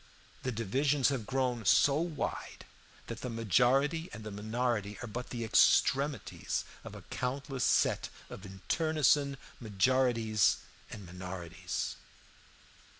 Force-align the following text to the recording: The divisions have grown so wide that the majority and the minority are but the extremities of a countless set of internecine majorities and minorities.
The 0.41 0.51
divisions 0.51 1.09
have 1.09 1.27
grown 1.27 1.63
so 1.63 1.93
wide 1.97 2.65
that 3.05 3.21
the 3.21 3.29
majority 3.29 4.09
and 4.13 4.23
the 4.23 4.31
minority 4.31 4.97
are 5.03 5.07
but 5.07 5.29
the 5.29 5.43
extremities 5.45 6.65
of 6.83 6.95
a 6.95 7.03
countless 7.11 7.63
set 7.65 8.09
of 8.27 8.43
internecine 8.43 9.37
majorities 9.59 10.57
and 10.89 11.05
minorities. 11.05 11.97